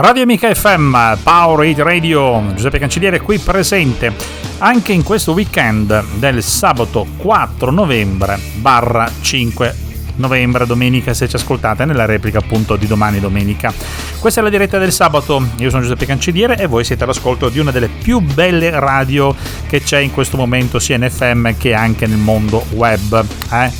[0.00, 4.12] Radio Amica FM, Power Radio, Giuseppe Cancelliere qui presente
[4.58, 9.87] anche in questo weekend del sabato 4 novembre barra 5
[10.18, 13.72] novembre, domenica, se ci ascoltate nella replica appunto di domani domenica.
[14.18, 17.58] Questa è la diretta del sabato, io sono Giuseppe Cancelliere e voi siete all'ascolto di
[17.58, 19.34] una delle più belle radio
[19.66, 23.24] che c'è in questo momento sia in FM che anche nel mondo web.
[23.52, 23.70] Eh?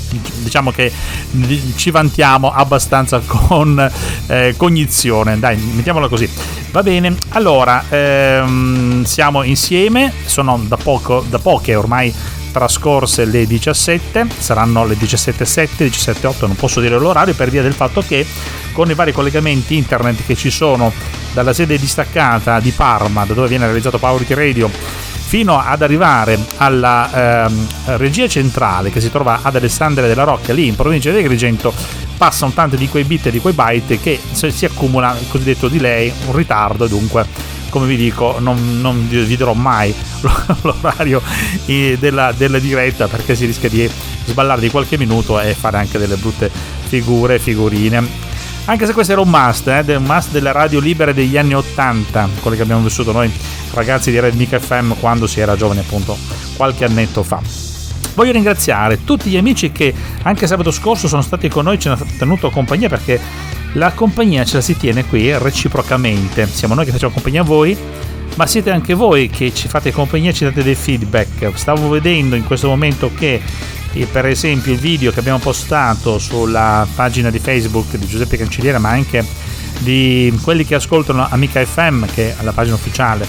[0.43, 0.93] Diciamo che
[1.77, 3.91] ci vantiamo abbastanza con
[4.27, 6.29] eh, cognizione, dai, mettiamola così.
[6.71, 12.13] Va bene, allora ehm, siamo insieme, sono da, poco, da poche ormai
[12.59, 18.03] trascorse le 17, saranno le 17.7, 17.8, non posso dire l'orario per via del fatto
[18.03, 18.27] che
[18.73, 20.93] con i vari collegamenti internet che ci sono
[21.33, 27.47] dalla sede distaccata di Parma, da dove viene realizzato Powerity Radio, fino ad arrivare alla
[27.47, 31.73] ehm, regia centrale che si trova ad Alessandria della Rocca, lì in provincia di Agrigento,
[32.17, 36.13] passano tanti di quei bit e di quei byte che si accumula il cosiddetto delay,
[36.27, 39.95] un ritardo dunque come vi dico non, non vi dirò mai
[40.63, 41.23] l'orario
[41.65, 43.89] della, della, diretta perché si rischia di
[44.25, 46.51] sballare di qualche minuto e fare anche delle brutte
[46.87, 48.27] figure figurine
[48.69, 52.29] anche se questo era un must, eh, un must delle radio libere degli anni 80,
[52.43, 53.33] quelle che abbiamo vissuto noi
[53.73, 56.19] ragazzi di Red Mic FM quando si era giovani appunto
[56.55, 57.41] qualche annetto fa.
[58.15, 61.89] Voglio ringraziare tutti gli amici che anche sabato scorso sono stati con noi e ci
[61.89, 63.19] hanno tenuto compagnia perché
[63.75, 66.47] la compagnia ce la si tiene qui reciprocamente.
[66.47, 67.77] Siamo noi che facciamo compagnia a voi,
[68.35, 71.53] ma siete anche voi che ci fate compagnia e ci date dei feedback.
[71.55, 73.41] Stavo vedendo in questo momento che
[73.93, 78.79] eh, per esempio il video che abbiamo postato sulla pagina di Facebook di Giuseppe Cancelliere,
[78.79, 79.25] ma anche
[79.79, 83.27] di quelli che ascoltano Amica FM, che è la pagina ufficiale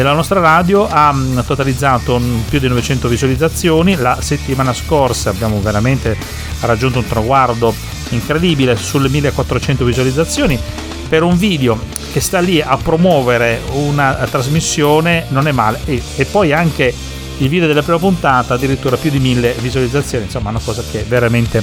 [0.00, 2.18] della nostra radio, ha mm, totalizzato
[2.48, 3.96] più di 900 visualizzazioni.
[3.96, 6.16] La settimana scorsa abbiamo veramente
[6.60, 7.74] raggiunto un traguardo
[8.08, 10.58] incredibile sulle 1400 visualizzazioni.
[11.06, 11.78] Per un video
[12.12, 15.80] che sta lì a promuovere una trasmissione non è male.
[15.84, 16.94] E, e poi anche
[17.36, 20.24] il video della prima puntata addirittura più di 1000 visualizzazioni.
[20.24, 21.62] Insomma una cosa che veramente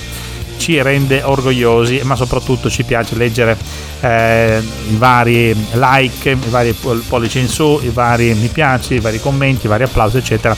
[0.57, 3.57] ci rende orgogliosi ma soprattutto ci piace leggere
[4.01, 6.73] eh, i vari like, i vari
[7.07, 10.55] pollici in su, i vari mi piace, i vari commenti, i vari applausi eccetera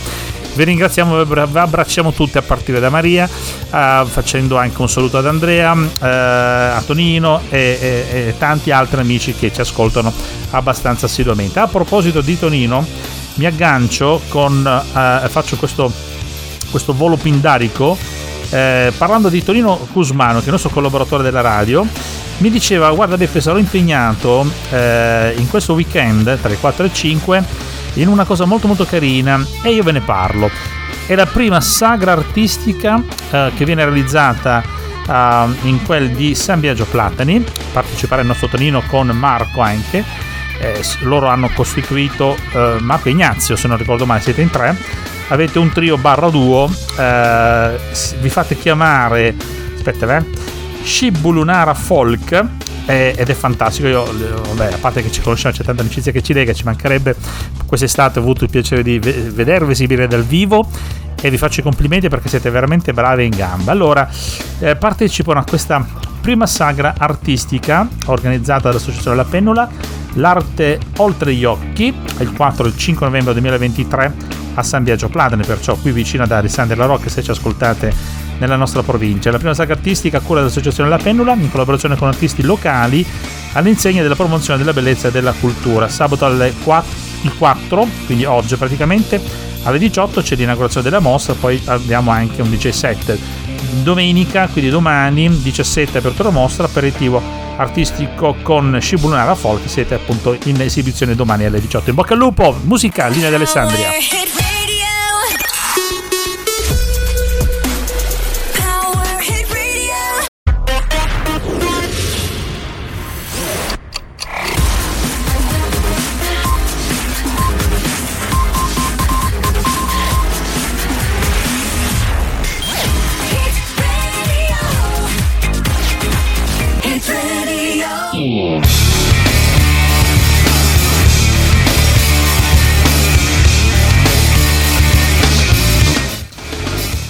[0.59, 5.25] vi ringraziamo, vi abbracciamo tutti a partire da Maria, uh, facendo anche un saluto ad
[5.25, 10.11] Andrea, uh, a Tonino e, e, e, tanti altri amici che ci ascoltano
[10.51, 11.59] abbastanza assiduamente.
[11.59, 12.85] A proposito di Tonino,
[13.35, 15.91] mi aggancio con, uh, faccio questo,
[16.69, 17.97] questo volo pindarico
[18.49, 21.85] eh, parlando di Tonino Cusmano, che è il nostro collaboratore della radio,
[22.37, 26.93] mi diceva guarda Beppe sarò impegnato eh, in questo weekend tra il 4 e il
[26.93, 27.43] 5
[27.95, 30.49] in una cosa molto molto carina e io ve ne parlo.
[31.05, 34.63] È la prima sagra artistica eh, che viene realizzata
[35.09, 37.43] uh, in quel di San Biagio Platani,
[37.73, 40.03] partecipare il nostro Tonino con Marco anche.
[40.61, 44.77] Eh, loro hanno costituito eh, Marco e Ignazio, se non ricordo male, siete in tre.
[45.29, 47.79] Avete un trio barra duo, eh,
[48.19, 49.35] vi fate chiamare,
[49.75, 50.25] aspetta, eh,
[50.81, 52.45] Shibulunara Folk
[52.87, 53.87] eh, ed è fantastico.
[53.87, 57.15] Io, vabbè, a parte che ci conosciamo, c'è tanta amicizia che ci lega, ci mancherebbe.
[57.67, 60.67] Quest'estate ho avuto il piacere di vedervi esibire dal vivo
[61.21, 63.71] e vi faccio i complimenti perché siete veramente bravi in gamba.
[63.71, 64.09] Allora,
[64.59, 65.85] eh, partecipano a questa
[66.21, 69.69] prima sagra artistica organizzata dall'Associazione La Pennola,
[70.13, 75.43] l'arte oltre gli occhi, il 4 e il 5 novembre 2023 a San Biagio Platane,
[75.43, 77.93] perciò qui vicino ad Alessandria La Rocca se ci ascoltate
[78.39, 79.31] nella nostra provincia.
[79.31, 83.05] La prima saga artistica a cura dell'Associazione La Pendula, in collaborazione con artisti locali,
[83.53, 85.87] all'insegna della promozione della bellezza e della cultura.
[85.87, 86.89] Sabato alle 4,
[87.23, 89.21] il 4, quindi oggi praticamente,
[89.63, 93.17] alle 18 c'è l'inaugurazione della mostra, poi abbiamo anche un DJ set.
[93.83, 101.15] Domenica, quindi domani, 17 apertura mostra, aperitivo artistico con Shibunara Folk, siete appunto in esibizione
[101.15, 101.89] domani alle 18.
[101.89, 103.35] In bocca al lupo, musica, linea di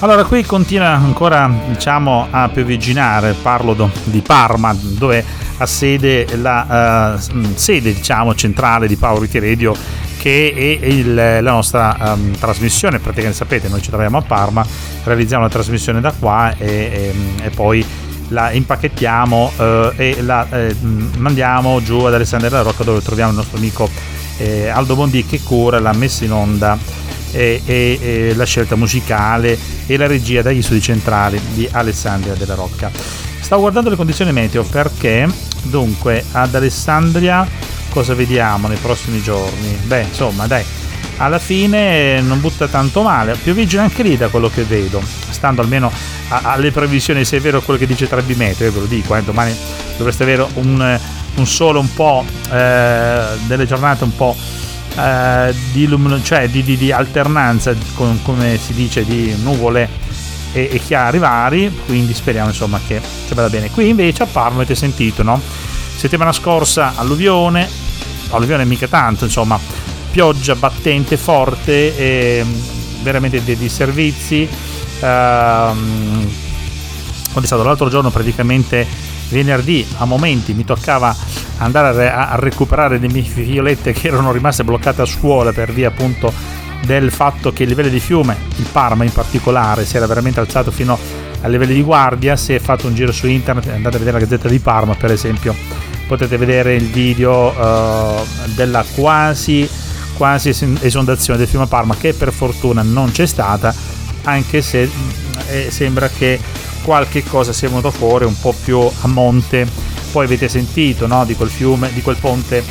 [0.01, 5.22] Allora, qui continua ancora diciamo, a piovigginare, parlo do, di Parma, dove
[5.57, 9.75] ha sede la uh, sede diciamo, centrale di Powerity Radio,
[10.18, 13.00] che è il, la nostra um, trasmissione.
[13.00, 14.66] Praticamente sapete, noi ci troviamo a Parma,
[15.04, 17.13] realizziamo la trasmissione da qua e, e,
[17.44, 17.86] e poi
[18.30, 20.75] la impacchettiamo eh, e la eh,
[21.18, 23.90] mandiamo giù ad Alessandria della Rocca dove troviamo il nostro amico
[24.38, 26.78] eh, Aldo Bondi che cura la messa in onda
[27.31, 32.56] e, e, e, la scelta musicale e la regia dagli studi centrali di Alessandria della
[32.56, 32.92] Rocca.
[33.40, 35.28] Stavo guardando le condizioni meteo perché
[35.64, 37.48] dunque ad Alessandria
[37.90, 39.78] cosa vediamo nei prossimi giorni?
[39.86, 40.64] Beh, insomma, dai,
[41.18, 45.92] alla fine non butta tanto male, pioviggia anche lì da quello che vedo, stando almeno
[46.30, 49.16] a, alle previsioni, se è vero quello che dice Trebi Meteo, io ve lo dico,
[49.16, 49.56] eh, domani
[49.98, 51.00] dovreste avere un,
[51.36, 54.36] un sole un po', eh, delle giornate un po'
[54.95, 59.89] eh, di, lumino, cioè di, di, di alternanza, con, come si dice, di nuvole
[60.51, 63.69] e, e, chiari vari, quindi speriamo insomma che, che vada bene.
[63.69, 65.39] Qui invece a Parma avete sentito, no?
[65.95, 67.68] Settimana scorsa alluvione,
[68.30, 69.59] alluvione mica tanto, insomma,
[70.12, 72.45] pioggia battente, forte, e
[73.01, 74.47] veramente di, di servizi.
[75.01, 76.31] Ehm,
[77.31, 78.88] quando è stato l'altro giorno praticamente
[79.30, 81.15] venerdì a momenti mi toccava
[81.59, 86.33] andare a, recuperare le mie figliolette che erano rimaste bloccate a scuola per via appunto
[86.81, 90.71] del fatto che il livello di fiume, il Parma in particolare, si era veramente alzato
[90.71, 90.97] fino
[91.41, 92.35] a livelli di guardia.
[92.35, 95.56] Se fate un giro su internet, andate a vedere la Gazzetta di Parma, per esempio,
[96.07, 98.25] potete vedere il video uh,
[98.56, 99.69] della quasi,
[100.15, 100.50] quasi
[100.81, 103.73] esondazione del fiume Parma, che per fortuna non c'è stata,
[104.23, 104.89] anche se
[105.50, 106.39] eh, sembra che
[106.81, 109.88] qualche cosa sia venuto fuori un po' più a monte.
[110.11, 112.63] Poi avete sentito no, di quel fiume, di quel ponte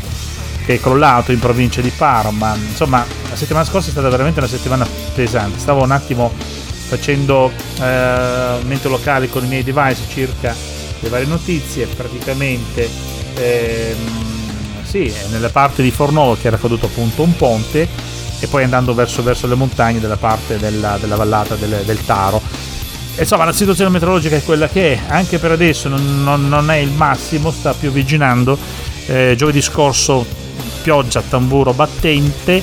[0.64, 2.54] che è crollato in provincia di Parma.
[2.54, 5.58] Insomma, la settimana scorsa è stata veramente una settimana pesante.
[5.58, 6.30] Stavo un attimo
[6.88, 7.50] facendo
[7.80, 10.54] eh, mente locale con i miei device circa
[11.00, 11.86] le varie notizie.
[11.86, 12.88] Praticamente,
[13.34, 17.88] ehm, sì, nella parte di Fornovo che era caduto appunto un ponte
[18.40, 22.40] e poi andando verso, verso le montagne della parte della, della vallata del, del Taro.
[23.18, 26.76] Insomma, la situazione meteorologica è quella che è, anche per adesso non, non, non è
[26.76, 28.56] il massimo, sta piovigginando.
[29.06, 30.24] Eh, giovedì scorso
[30.82, 32.62] pioggia tamburo battente.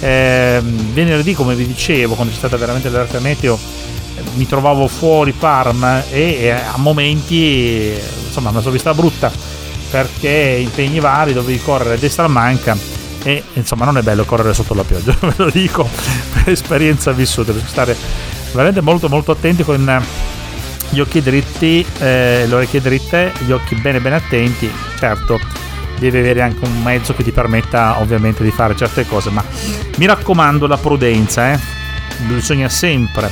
[0.00, 0.60] Eh,
[0.92, 3.58] venerdì, come vi dicevo, quando c'è stata veramente l'allerta meteo,
[4.34, 7.94] mi trovavo fuori Parma e, a momenti
[8.26, 9.30] insomma una vista brutta
[9.90, 12.76] perché impegni vari dovevi correre a destra manca
[13.22, 15.88] e insomma non è bello correre sotto la pioggia ve lo dico
[16.32, 17.96] per esperienza vissuta bisogna stare
[18.52, 20.02] veramente molto molto attenti con
[20.90, 25.40] gli occhi dritti eh, le orecchie dritte gli occhi bene bene attenti certo
[26.10, 29.44] devi avere anche un mezzo che ti permetta ovviamente di fare certe cose, ma
[29.98, 31.58] mi raccomando la prudenza, eh?
[32.26, 33.30] bisogna sempre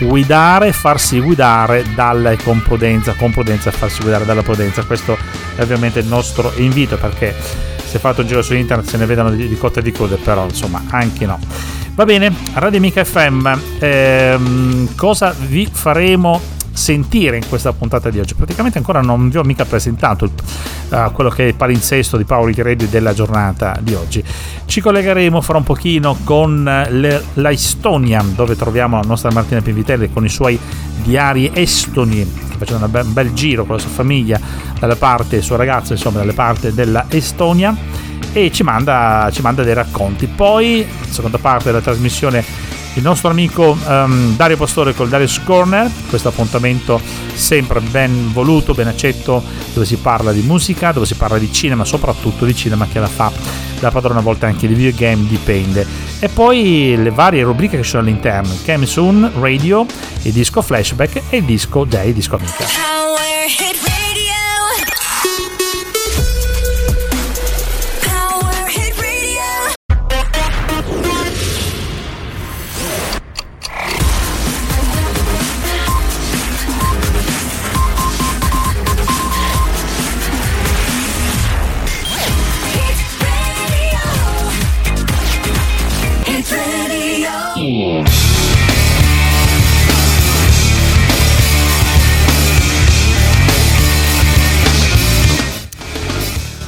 [0.00, 5.16] guidare, farsi guidare dalla con prudenza, con prudenza farsi guidare dalla prudenza, questo
[5.54, 7.34] è ovviamente il nostro invito perché
[7.82, 10.16] se fate un giro su internet se ne vedono di, di cotte e di code,
[10.16, 11.38] però insomma anche no.
[11.96, 16.38] Va bene, Radio Amica FM, ehm, cosa vi faremo
[16.70, 18.34] sentire in questa puntata di oggi.
[18.34, 22.52] Praticamente ancora non vi ho mica presentato uh, quello che è il palinsesto di Paolo
[22.54, 24.22] Radio della giornata di oggi.
[24.66, 30.12] Ci collegheremo fra un pochino con le, la Estonia, dove troviamo la nostra Martina Pinvitelli
[30.12, 30.60] con i suoi
[31.02, 34.38] diari estoni, facendo un bel giro con la sua famiglia
[34.78, 37.74] dalle parte, il suo ragazzo, insomma, dalle parti della Estonia
[38.36, 40.26] e ci manda, ci manda dei racconti.
[40.26, 42.44] Poi, seconda parte della trasmissione
[42.96, 47.00] il nostro amico um, Dario Pastore col Darius Corner, questo appuntamento
[47.32, 51.84] sempre ben voluto, ben accetto, dove si parla di musica, dove si parla di cinema,
[51.84, 53.32] soprattutto di cinema che la fa
[53.80, 55.86] da padrona a volte anche di videogame, dipende.
[56.18, 59.86] E poi le varie rubriche che sono all'interno, Soon, Radio,
[60.22, 63.35] il disco Flashback e il disco Day, disco Amica.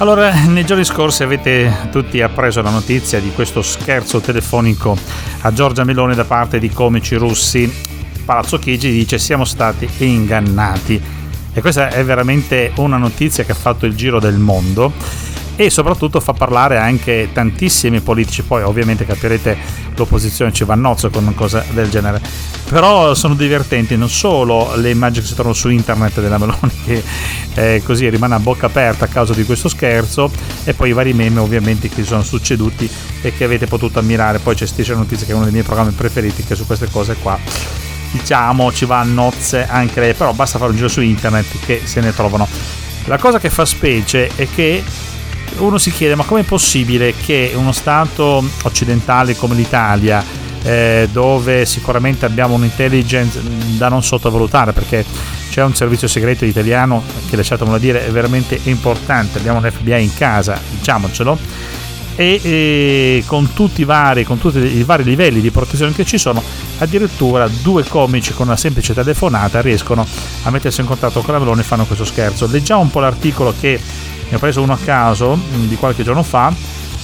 [0.01, 4.97] Allora, nei giorni scorsi avete tutti appreso la notizia di questo scherzo telefonico
[5.41, 7.69] a Giorgia Meloni da parte di comici russi.
[8.25, 11.03] Palazzo Chigi dice siamo stati ingannati.
[11.53, 14.93] E questa è veramente una notizia che ha fatto il giro del mondo
[15.61, 18.43] e soprattutto fa parlare anche tantissimi politici.
[18.43, 19.59] Poi ovviamente capirete
[19.97, 22.21] l'opposizione ci va a nozzo con cosa del genere.
[22.69, 27.03] Però sono divertenti non solo le immagini che si trovano su internet della Meloni che
[27.55, 30.31] eh, così rimane a bocca aperta a causa di questo scherzo
[30.63, 32.89] e poi i vari meme ovviamente che si sono succeduti
[33.23, 34.39] e che avete potuto ammirare.
[34.39, 37.17] Poi c'è Station Notizie che è uno dei miei programmi preferiti che su queste cose
[37.17, 37.37] qua
[38.13, 41.83] diciamo ci va a nozze anche lei, però basta fare un giro su internet che
[41.83, 42.47] se ne trovano.
[43.07, 44.85] La cosa che fa specie è che
[45.59, 50.25] uno si chiede ma com'è possibile che uno Stato occidentale come l'Italia,
[50.63, 53.41] eh, dove sicuramente abbiamo un'intelligence
[53.77, 55.05] da non sottovalutare perché
[55.51, 60.61] c'è un servizio segreto italiano che lasciatemelo dire è veramente importante, abbiamo l'FBI in casa,
[60.71, 61.39] diciamocelo,
[62.19, 63.49] e, e con
[63.85, 66.43] vari, con tutti i vari livelli di protezione che ci sono,
[66.79, 70.05] addirittura due comici con una semplice telefonata riescono
[70.43, 72.49] a mettersi in contatto con la Meloni e fanno questo scherzo.
[72.51, 73.81] Leggiamo un po' l'articolo che
[74.29, 76.53] ne ho preso uno a caso mm, di qualche giorno fa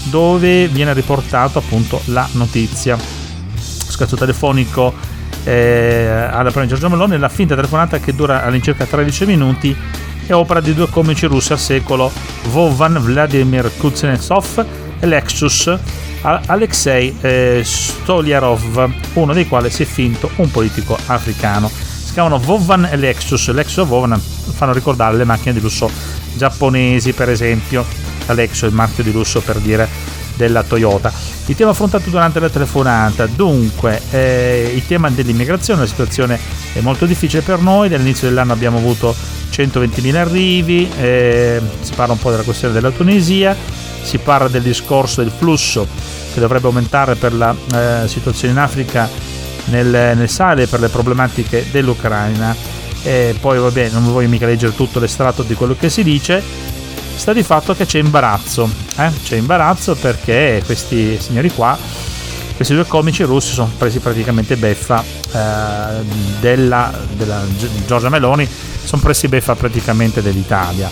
[0.02, 2.98] dove viene riportato appunto la notizia.
[3.56, 4.92] Scherzo telefonico
[5.44, 9.76] eh, alla prima Giorgio Meloni, la finta telefonata che dura all'incirca 13 minuti
[10.26, 12.10] è opera di due comici russi al secolo,
[12.48, 15.78] Vovan Vladimir Kuznetsov Lexus
[16.24, 21.68] Alexei eh, Stolyarov, uno dei quali si è finto un politico africano.
[21.68, 23.50] Si chiamano Vovan e Lexus.
[23.50, 25.90] Lexus e Vovan fanno ricordare le macchine di lusso
[26.34, 27.84] giapponesi, per esempio.
[28.28, 29.86] Lexus è il marchio di lusso per dire
[30.34, 31.12] della Toyota.
[31.46, 36.38] Il tema affrontato durante la telefonata, dunque, eh, il tema dell'immigrazione, la situazione
[36.72, 39.14] è molto difficile per noi, dall'inizio dell'anno abbiamo avuto
[39.50, 43.54] 120.000 arrivi, eh, si parla un po' della questione della Tunisia,
[44.04, 45.86] si parla del discorso del flusso
[46.32, 49.08] che dovrebbe aumentare per la eh, situazione in Africa
[49.66, 52.54] nel, nel Sale per le problematiche dell'Ucraina.
[53.02, 56.42] E poi vabbè non voglio mica leggere tutto l'estratto di quello che si dice.
[57.16, 59.10] Sta di fatto che c'è imbarazzo eh?
[59.22, 61.76] c'è imbarazzo perché questi signori qua
[62.54, 66.04] questi due comici russi sono presi praticamente beffa eh,
[66.40, 67.42] della, della
[67.86, 68.48] Giorgia Meloni
[68.84, 70.88] sono presi beffa praticamente dell'Italia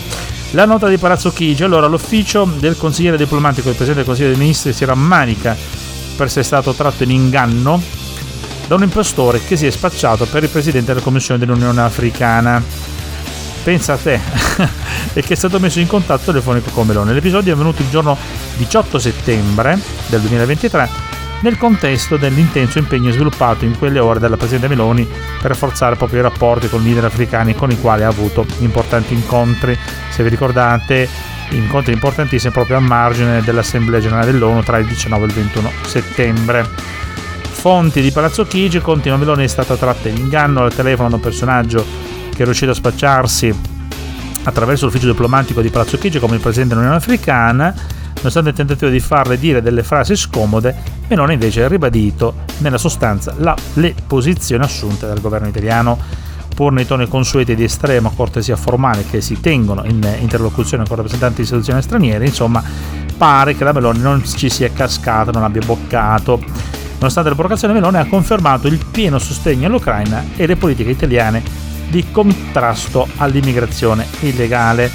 [0.53, 4.37] la nota di Palazzo Chigi, allora l'ufficio del consigliere diplomatico del Presidente del Consiglio dei
[4.37, 5.55] Ministri si rammanica
[6.15, 7.81] per essere stato tratto in inganno
[8.67, 12.63] da un impostore che si è spacciato per il Presidente della Commissione dell'Unione Africana.
[13.63, 14.19] Pensa a te,
[15.13, 17.13] e che è stato messo in contatto telefonico con Meloni.
[17.13, 18.15] L'episodio è avvenuto il giorno
[18.57, 21.02] 18 settembre del 2023
[21.43, 26.21] nel contesto dell'intenso impegno sviluppato in quelle ore dalla Presidente Meloni per rafforzare proprio i
[26.21, 29.77] rapporti con i leader africani con i quali ha avuto importanti incontri.
[30.09, 31.07] Se vi ricordate,
[31.49, 36.65] incontri importantissimi proprio a margine dell'Assemblea Generale dell'ONU tra il 19 e il 21 settembre.
[37.41, 41.21] Fonti di Palazzo Chigi, Contino Meloni è stata tratta in inganno al telefono da un
[41.21, 41.85] personaggio
[42.33, 43.53] che è riuscito a spacciarsi
[44.43, 47.75] attraverso l'ufficio diplomatico di Palazzo Chigi come il Presidente dell'Unione Africana
[48.23, 50.73] Nonostante il tentativo di farle dire delle frasi scomode,
[51.07, 55.97] Meloni invece ha ribadito nella sostanza la, le posizioni assunte dal governo italiano
[56.53, 61.37] pur nei toni consueti di estrema cortesia formale che si tengono in interlocuzione con rappresentanti
[61.37, 62.63] di istituzioni straniere, insomma,
[63.17, 66.39] pare che la Meloni non ci sia cascata, non abbia boccato.
[66.93, 71.43] Nonostante la provocazione, Meloni ha confermato il pieno sostegno all'Ucraina e le politiche italiane
[71.89, 74.89] di contrasto all'immigrazione illegale.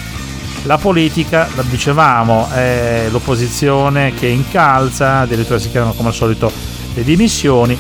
[0.64, 6.52] La politica, la dicevamo, è l'opposizione che incalza, addirittura si chiamano come al solito
[6.94, 7.76] le dimissioni.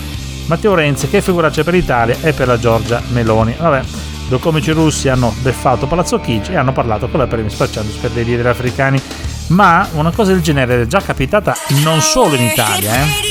[0.46, 3.54] Matteo Renzi, che figuraccia per l'Italia e per la Giorgia Meloni.
[3.58, 3.82] Vabbè,
[4.28, 8.10] due comici russi hanno beffato Palazzo Chigi e hanno parlato con la Premier spacciandosi per
[8.10, 9.00] dei leader africani.
[9.48, 13.27] Ma una cosa del genere è già capitata non solo in Italia, eh.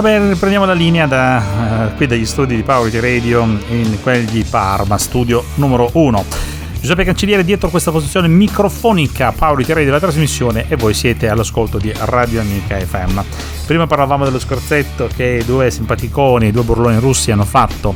[0.00, 4.44] Vabbè, riprendiamo la linea da uh, qui dagli studi di Power Radio in quelli di
[4.48, 6.24] Parma, studio numero 1.
[6.80, 11.92] Giuseppe Cancelliere dietro questa posizione microfonica Power Radio della trasmissione e voi siete all'ascolto di
[11.96, 13.18] Radio Amica FM.
[13.66, 17.92] Prima parlavamo dello scherzetto che due simpaticoni, due burloni russi hanno fatto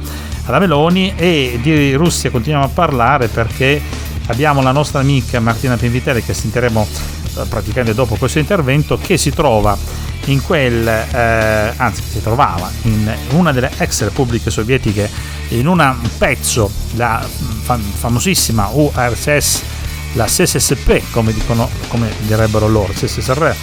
[0.47, 3.81] alla Meloni e di Russia continuiamo a parlare perché
[4.27, 9.31] abbiamo la nostra amica Martina Pinvitelli che sentiremo eh, praticamente dopo questo intervento che si
[9.31, 15.11] trova in quel, eh, anzi si trovava in una delle ex repubbliche sovietiche,
[15.49, 17.27] in un pezzo, la
[17.63, 19.63] fam- famosissima URSS,
[20.15, 23.55] la SSSP, come, dicono, come direbbero loro, SSSR,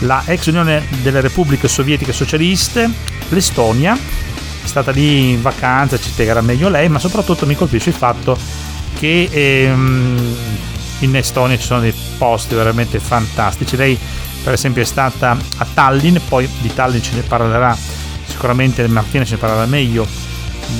[0.00, 2.90] la ex Unione delle Repubbliche Sovietiche Socialiste,
[3.30, 7.94] l'Estonia, è stata lì in vacanza, ci spiegherà meglio lei, ma soprattutto mi colpisce il
[7.94, 8.36] fatto
[8.98, 10.36] che ehm,
[11.00, 13.76] in Estonia ci sono dei posti veramente fantastici.
[13.76, 13.98] Lei
[14.48, 17.76] per esempio è stata a Tallinn, poi di Tallinn ce ne parlerà
[18.24, 20.06] sicuramente Martina ci parlerà meglio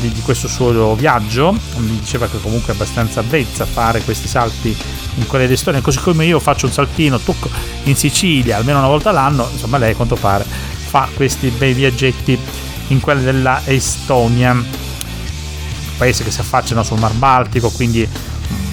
[0.00, 4.74] di, di, questo suo viaggio, mi diceva che comunque è abbastanza avvezza fare questi salti
[5.16, 7.50] in quelle d'Estonia, così come io faccio un saltino tocco
[7.82, 12.38] in Sicilia almeno una volta l'anno, insomma lei a quanto pare fa questi bei viaggetti
[12.86, 14.56] in quelle della Estonia,
[15.98, 18.08] paese che si affacciano sul Mar Baltico, quindi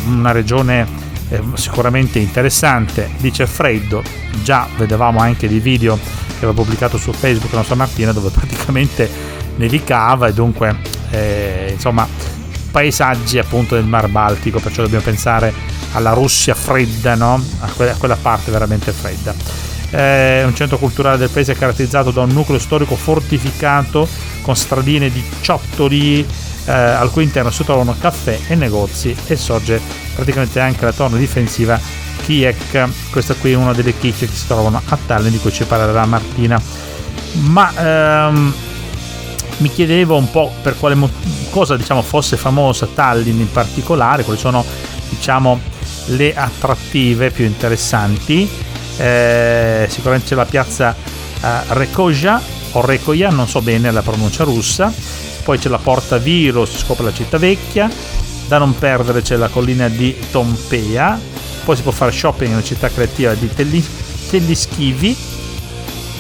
[0.06, 4.03] una regione eh, sicuramente interessante, dice freddo,
[4.44, 9.10] già vedevamo anche dei video che aveva pubblicato su Facebook la nostra mattina dove praticamente
[9.55, 10.75] nevicava e dunque
[11.12, 12.08] eh, insomma
[12.75, 15.53] paesaggi appunto del Mar Baltico, perciò dobbiamo pensare
[15.94, 17.41] alla Russia fredda, no?
[17.60, 19.34] a, quella, a quella parte veramente fredda.
[19.91, 24.05] Eh, un centro culturale del paese caratterizzato da un nucleo storico fortificato
[24.41, 26.25] con stradine di ciottoli
[26.66, 29.80] eh, al cui interno si trovano caffè e negozi e sorge
[30.16, 31.80] praticamente anche la torre difensiva
[32.24, 33.12] Kiek.
[33.12, 36.06] Questa qui è una delle chicche che si trovano a Tallinn di cui ci parlerà
[36.06, 36.60] Martina.
[37.34, 37.72] Ma
[38.28, 38.54] ehm,
[39.58, 41.10] mi chiedevo un po' per quale mo-
[41.52, 44.66] cosa diciamo, fosse famosa Tallinn in particolare, quali sono
[45.10, 45.60] diciamo,
[46.08, 48.50] le attrattive più interessanti.
[48.98, 52.42] Eh, sicuramente c'è la piazza eh, Rekoja
[52.72, 54.92] o Rekoja, non so bene la pronuncia russa,
[55.46, 57.88] poi c'è la porta Viro, si scopre la città vecchia,
[58.48, 61.20] da non perdere c'è la collina di Tompea,
[61.64, 63.48] poi si può fare shopping nella città creativa di
[64.28, 65.16] Tellischivi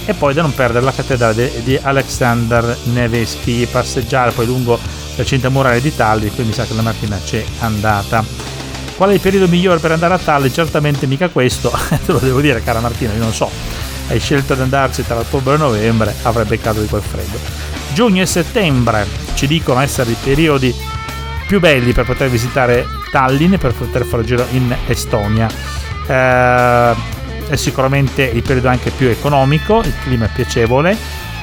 [0.05, 4.77] e poi da non perdere la cattedrale di Alexander Nevesky, passeggiare poi lungo
[5.15, 8.23] la cinta murale di Tallinn, quindi mi sa che la mattina c'è andata.
[8.95, 10.51] Qual è il periodo migliore per andare a Tallinn?
[10.51, 11.71] Certamente mica questo,
[12.05, 13.49] te lo devo dire cara Martina, io non so.
[14.07, 17.74] Hai scelto di andarci tra ottobre e novembre, avrai beccato di quel freddo.
[17.95, 20.75] Giugno e settembre ci dicono essere i periodi
[21.47, 25.47] più belli per poter visitare Tallinn e per poter fare giro in Estonia.
[26.05, 26.93] Eh,
[27.47, 30.97] è sicuramente il periodo anche più economico, il clima è piacevole,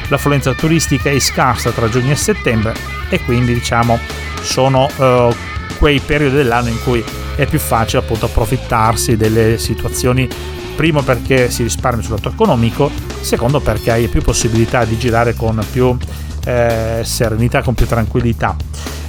[0.08, 2.74] l'affluenza turistica è scarsa tra giugno e settembre
[3.08, 3.98] e quindi diciamo
[4.42, 5.34] sono uh,
[5.78, 7.02] quei periodi dell'anno in cui
[7.34, 10.28] è più facile appunto approfittarsi delle situazioni
[10.74, 15.64] primo perché si risparmia sul lato economico secondo perché hai più possibilità di girare con
[15.70, 15.96] più
[16.44, 18.56] eh, serenità con più tranquillità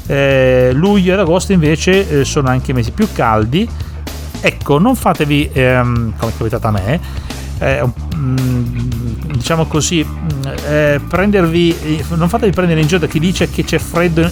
[0.05, 3.67] eh, luglio ed agosto invece eh, sono anche mesi più caldi
[4.45, 6.99] Ecco, non fatevi, ehm, come è capitato a me,
[7.59, 7.89] eh,
[9.31, 10.05] diciamo così,
[10.67, 14.29] eh, prendervi, non fatevi prendere in giro da chi dice che c'è freddo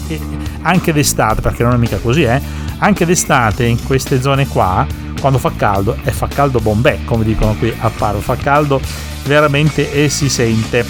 [0.63, 2.41] anche d'estate, perché non è mica così, eh.
[2.79, 4.85] Anche d'estate in queste zone qua,
[5.21, 8.81] quando fa caldo, e fa caldo bombè, come dicono qui a Paro, fa caldo
[9.23, 10.85] veramente e si sente.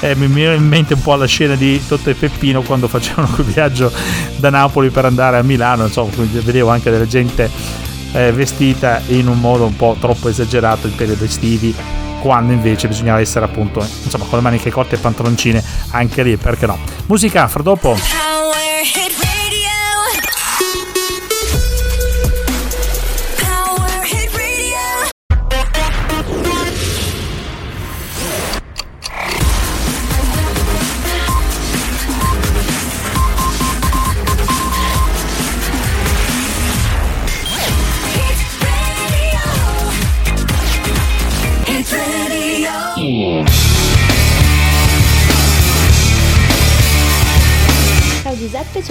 [0.00, 3.28] Eh, mi viene in mente un po' la scena di Totto e Peppino quando facevano
[3.28, 3.90] quel viaggio
[4.36, 7.48] da Napoli per andare a Milano, insomma, vedevo anche della gente
[8.12, 11.74] eh, vestita in un modo un po' troppo esagerato in periodo estivi
[12.20, 16.66] quando invece bisognava essere appunto insomma con le maniche corte e pantaloncine anche lì perché
[16.66, 16.78] no?
[17.06, 17.96] Musica fra dopo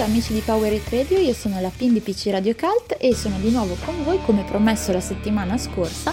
[0.02, 3.14] ciao amici di Power It Radio, io sono la Pin di PC Radio Cult e
[3.14, 6.12] sono di nuovo con voi come promesso la settimana scorsa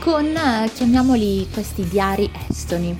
[0.00, 2.94] con, eh, chiamiamoli, questi diari estoni.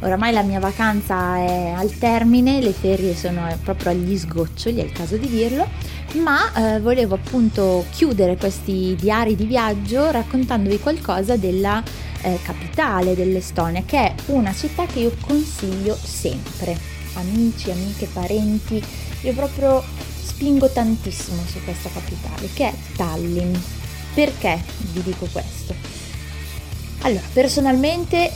[0.00, 4.92] Oramai la mia vacanza è al termine, le ferie sono proprio agli sgoccioli, è il
[4.92, 5.66] caso di dirlo,
[6.22, 11.82] ma eh, volevo appunto chiudere questi diari di viaggio raccontandovi qualcosa della
[12.22, 16.76] eh, capitale dell'Estonia, che è una città che io consiglio sempre.
[17.14, 18.82] Amici, amiche, parenti,
[19.22, 19.82] io proprio
[20.22, 23.54] spingo tantissimo su questa capitale, che è Tallinn.
[24.14, 25.74] Perché vi dico questo?
[27.02, 28.32] Allora, personalmente,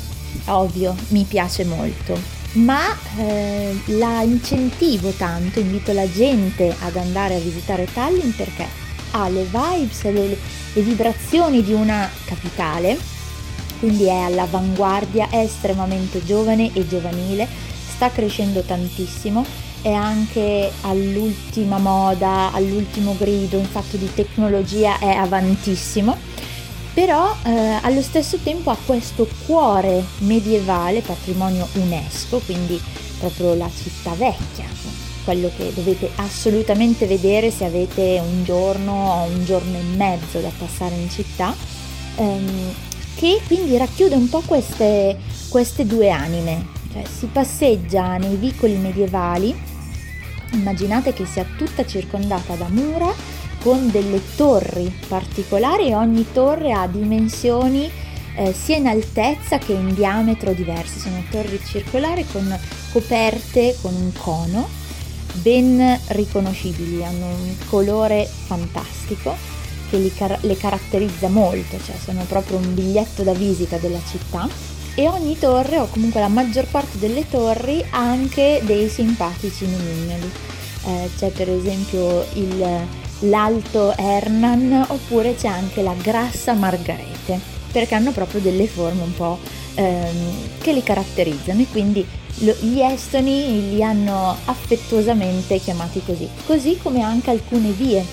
[0.46, 2.18] ovvio, mi piace molto,
[2.52, 8.66] ma eh, la incentivo tanto, invito la gente ad andare a visitare Tallinn perché
[9.12, 10.36] ha le vibes, le,
[10.72, 12.98] le vibrazioni di una capitale,
[13.82, 17.48] quindi è all'avanguardia, è estremamente giovane e giovanile,
[17.96, 19.44] sta crescendo tantissimo
[19.82, 26.16] è anche all'ultima moda, all'ultimo grido, in fatto di tecnologia è avantissimo,
[26.94, 32.80] però eh, allo stesso tempo ha questo cuore medievale, patrimonio UNESCO, quindi
[33.18, 34.66] proprio la città vecchia,
[35.24, 40.50] quello che dovete assolutamente vedere se avete un giorno o un giorno e mezzo da
[40.56, 41.52] passare in città,
[42.14, 42.74] ehm,
[43.14, 45.16] che quindi racchiude un po' queste,
[45.48, 49.54] queste due anime, Cioè, si passeggia nei vicoli medievali,
[50.52, 53.12] immaginate che sia tutta circondata da mura
[53.62, 57.90] con delle torri particolari e ogni torre ha dimensioni
[58.34, 60.98] eh, sia in altezza che in diametro diverse.
[60.98, 62.58] Sono torri circolari con
[62.90, 64.68] coperte con un cono
[65.34, 69.51] ben riconoscibili, hanno un colore fantastico
[70.00, 74.48] che car- le caratterizza molto, cioè sono proprio un biglietto da visita della città
[74.94, 80.30] e ogni torre o comunque la maggior parte delle torri ha anche dei simpatici nomignoli.
[80.84, 82.66] Eh, c'è per esempio il,
[83.20, 87.38] l'Alto Hernan oppure c'è anche la Grassa Margarete
[87.70, 89.38] perché hanno proprio delle forme un po'
[89.74, 92.04] ehm, che li caratterizzano e quindi
[92.38, 98.04] lo, gli estoni li hanno affettuosamente chiamati così, così come anche alcune vie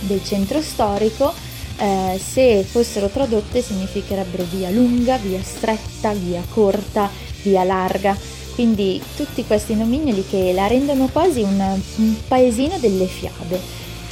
[0.00, 1.32] del centro storico
[1.80, 7.08] eh, se fossero tradotte significherebbero via lunga, via stretta, via corta,
[7.42, 8.16] via larga,
[8.54, 13.58] quindi tutti questi nomignoli che la rendono quasi un, un paesino delle fiabe.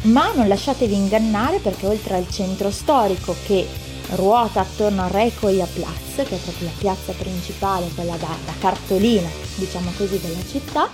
[0.02, 3.66] Ma non lasciatevi ingannare perché oltre al centro storico che
[4.14, 9.28] ruota attorno a Recoia Platz, che è proprio la piazza principale, quella da, da cartolina,
[9.56, 10.88] diciamo così, della città,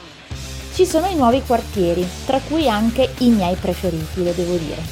[0.75, 4.83] ci sono i nuovi quartieri, tra cui anche i miei preferiti, lo devo dire.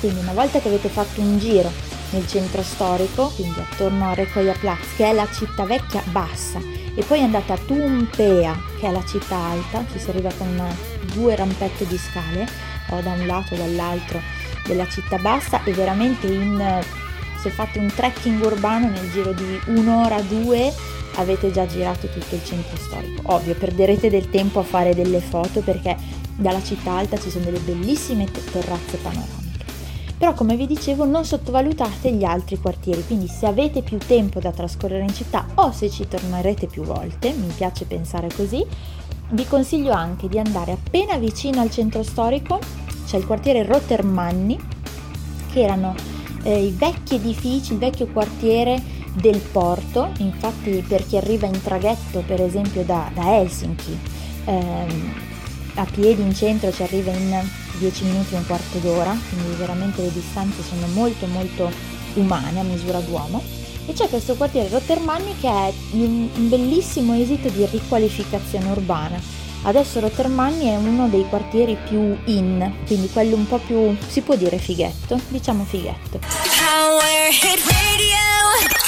[0.00, 1.70] Quindi una volta che avete fatto un giro
[2.10, 6.58] nel centro storico, quindi attorno a Recoia Platz, che è la città vecchia bassa,
[6.92, 10.60] e poi andate a Tumpea, che è la città alta, ci si arriva con
[11.12, 12.48] due rampette di scale,
[12.88, 14.20] o da un lato o dall'altro
[14.66, 16.80] della città bassa, e veramente in,
[17.40, 20.74] se fate un trekking urbano nel giro di un'ora, due,
[21.18, 23.22] avete già girato tutto il centro storico.
[23.34, 25.96] Ovvio, perderete del tempo a fare delle foto perché
[26.36, 29.46] dalla città alta ci sono delle bellissime terrazze panoramiche.
[30.16, 34.50] Però come vi dicevo non sottovalutate gli altri quartieri, quindi se avete più tempo da
[34.50, 38.64] trascorrere in città o se ci tornerete più volte, mi piace pensare così,
[39.30, 42.58] vi consiglio anche di andare appena vicino al centro storico,
[43.06, 44.58] c'è il quartiere Rottermanni,
[45.52, 45.94] che erano
[46.42, 52.22] eh, i vecchi edifici, il vecchio quartiere del porto, infatti per chi arriva in traghetto
[52.26, 53.98] per esempio da, da Helsinki,
[54.44, 55.14] ehm,
[55.74, 60.02] a piedi in centro ci arriva in 10 minuti e un quarto d'ora, quindi veramente
[60.02, 61.70] le distanze sono molto molto
[62.14, 63.42] umane a misura d'uomo.
[63.86, 69.18] E c'è questo quartiere Rottermanni che è un bellissimo esito di riqualificazione urbana.
[69.62, 74.36] Adesso Rottermanni è uno dei quartieri più in, quindi quello un po' più, si può
[74.36, 76.18] dire fighetto, diciamo fighetto.
[76.18, 78.87] Power Hit Radio.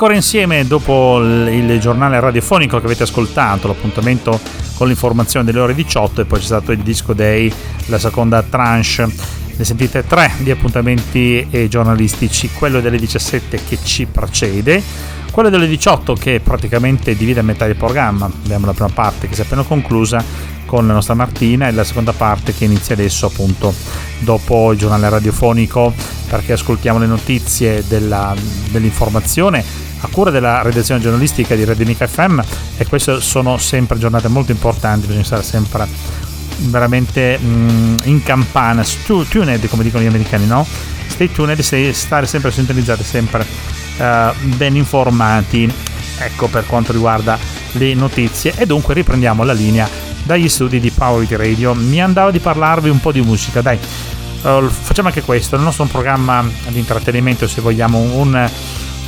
[0.00, 4.38] Ancora insieme dopo il giornale radiofonico che avete ascoltato, l'appuntamento
[4.74, 7.52] con l'informazione delle ore 18 e poi c'è stato il disco day,
[7.86, 9.08] la seconda tranche.
[9.56, 14.80] Ne sentite tre di appuntamenti giornalistici, quello delle 17 che ci precede,
[15.32, 19.34] quello delle 18 che praticamente divide a metà il programma, abbiamo la prima parte che
[19.34, 20.24] si è appena conclusa
[20.64, 23.74] con la nostra Martina e la seconda parte che inizia adesso appunto
[24.20, 25.92] dopo il giornale radiofonico
[26.28, 28.32] perché ascoltiamo le notizie della,
[28.70, 32.40] dell'informazione a cura della redazione giornalistica di Radio Nica FM
[32.76, 35.86] e queste sono sempre giornate molto importanti, bisogna stare sempre
[36.60, 40.66] veramente mm, in campana, tuned come dicono gli americani, no?
[41.06, 41.60] Stay tuned,
[41.92, 43.44] stare sempre sintonizzati, sempre
[43.98, 45.72] uh, ben informati,
[46.18, 47.38] ecco per quanto riguarda
[47.72, 49.88] le notizie e dunque riprendiamo la linea
[50.22, 51.74] dagli studi di Power Radio.
[51.74, 53.78] Mi andava di parlarvi un po' di musica, dai.
[54.42, 58.48] Uh, facciamo anche questo, il nostro programma di intrattenimento, se vogliamo, un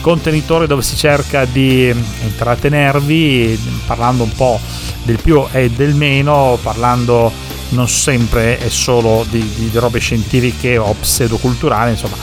[0.00, 1.88] contenitore dove si cerca di
[2.22, 4.60] intrattenervi parlando un po'
[5.02, 7.32] del più e del meno, parlando
[7.70, 12.16] non sempre e solo di, di, di robe scientifiche o pseudoculturali, insomma,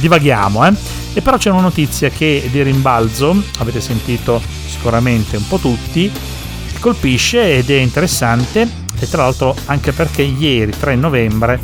[0.00, 0.72] divaghiamo, eh?
[1.14, 6.10] E però c'è una notizia che di rimbalzo, avete sentito sicuramente un po' tutti,
[6.80, 11.60] colpisce ed è interessante e tra l'altro anche perché ieri 3 novembre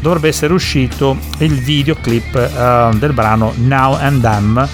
[0.00, 4.68] dovrebbe essere uscito il videoclip uh, del brano Now and Them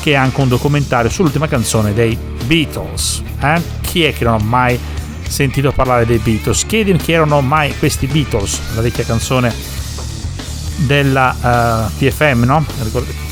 [0.00, 3.62] che è anche un documentario sull'ultima canzone dei Beatles eh?
[3.80, 4.78] chi è che non ha mai
[5.26, 9.76] sentito parlare dei Beatles chiedimi chi erano mai questi Beatles la vecchia canzone
[10.76, 12.64] della uh, eh, PFM no?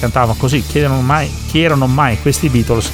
[0.00, 2.90] cantava così chi erano mai, chi erano mai questi Beatles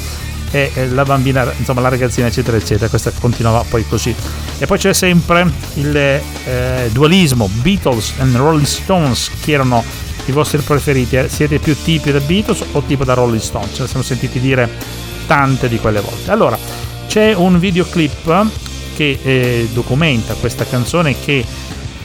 [0.53, 4.15] e, e la bambina, insomma la ragazzina eccetera eccetera, questa continuava poi così.
[4.59, 9.83] E poi c'è sempre il eh, dualismo Beatles and Rolling Stones, chi erano
[10.27, 11.17] i vostri preferiti?
[11.17, 11.29] Eh?
[11.29, 13.75] Siete più tipi da Beatles o tipo da Rolling Stones?
[13.75, 14.71] Ce ne siamo sentiti dire
[15.27, 16.31] tante di quelle volte.
[16.31, 16.59] Allora,
[17.07, 18.47] c'è un videoclip
[18.95, 21.45] che eh, documenta questa canzone che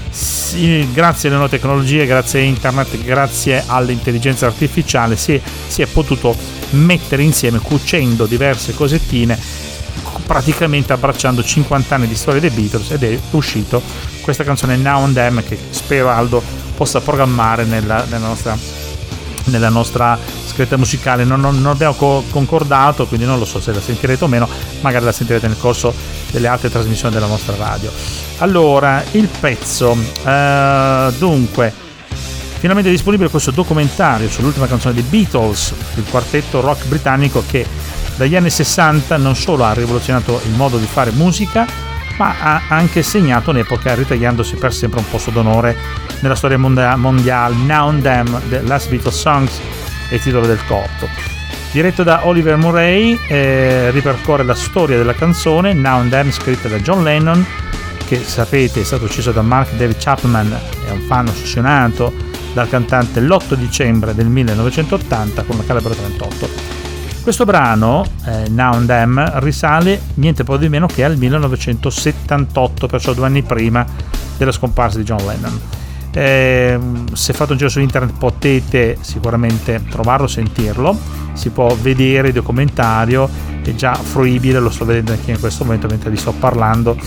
[0.09, 5.85] sì, grazie alle nuove tecnologie, grazie a internet, grazie all'intelligenza artificiale si è, si è
[5.85, 6.35] potuto
[6.71, 9.37] mettere insieme cucendo diverse cosettine
[10.25, 13.81] praticamente abbracciando 50 anni di storia dei Beatles ed è uscito
[14.21, 18.85] questa canzone Now and Them che spero Aldo possa programmare nella, nella nostra
[19.45, 21.23] nella nostra scritta musicale.
[21.23, 24.47] Non, non, non abbiamo co- concordato quindi non lo so se la sentirete o meno
[24.81, 25.93] magari la sentirete nel corso
[26.31, 27.91] delle altre trasmissioni della nostra radio.
[28.39, 31.73] Allora il pezzo uh, dunque
[32.59, 37.65] finalmente è disponibile questo documentario sull'ultima canzone dei Beatles il quartetto rock britannico che
[38.15, 41.86] dagli anni 60 non solo ha rivoluzionato il modo di fare musica
[42.17, 45.75] ma ha anche segnato un'epoca ritagliandosi per sempre un posto d'onore
[46.19, 49.59] nella storia mondiale Now and Them, The Last Beatles Songs
[50.09, 51.07] il titolo del corto.
[51.71, 56.79] Diretto da Oliver Murray, eh, ripercorre la storia della canzone Now and Them scritta da
[56.79, 57.45] John Lennon,
[58.05, 62.13] che sapete è stato ucciso da Mark David Chapman, è un fan ossessionato
[62.53, 66.76] dal cantante l'8 dicembre del 1980 con la calibro 38.
[67.27, 73.11] Questo brano, eh, Now and Them, risale niente po' di meno che al 1978, perciò
[73.11, 73.85] due anni prima
[74.37, 75.59] della scomparsa di John Lennon.
[76.13, 76.79] Eh,
[77.11, 80.97] se fate un giro su internet potete sicuramente trovarlo, sentirlo,
[81.33, 83.29] si può vedere il documentario,
[83.61, 86.97] è già fruibile, lo sto vedendo anche in questo momento mentre vi sto parlando.